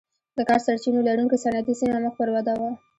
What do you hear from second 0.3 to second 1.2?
د کا سرچینو